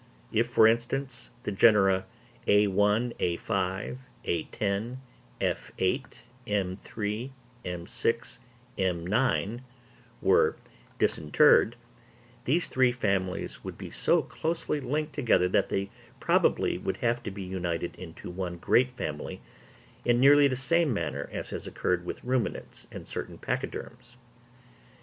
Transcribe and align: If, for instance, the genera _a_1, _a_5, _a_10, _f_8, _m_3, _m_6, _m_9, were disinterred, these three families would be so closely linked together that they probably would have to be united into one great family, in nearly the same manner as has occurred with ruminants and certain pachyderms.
If, 0.31 0.47
for 0.49 0.65
instance, 0.65 1.29
the 1.43 1.51
genera 1.51 2.07
_a_1, 2.47 3.15
_a_5, 3.17 3.97
_a_10, 4.25 4.97
_f_8, 5.39 6.05
_m_3, 6.47 7.29
_m_6, 7.63 8.37
_m_9, 8.79 9.59
were 10.19 10.55
disinterred, 10.97 11.75
these 12.45 12.67
three 12.67 12.91
families 12.91 13.63
would 13.63 13.77
be 13.77 13.91
so 13.91 14.23
closely 14.23 14.79
linked 14.81 15.13
together 15.13 15.47
that 15.49 15.69
they 15.69 15.91
probably 16.19 16.79
would 16.79 16.97
have 16.97 17.21
to 17.21 17.29
be 17.29 17.43
united 17.43 17.95
into 17.97 18.31
one 18.31 18.57
great 18.57 18.89
family, 18.89 19.39
in 20.03 20.19
nearly 20.19 20.47
the 20.47 20.55
same 20.55 20.91
manner 20.91 21.29
as 21.31 21.51
has 21.51 21.67
occurred 21.67 22.05
with 22.07 22.23
ruminants 22.23 22.87
and 22.91 23.07
certain 23.07 23.37
pachyderms. 23.37 24.15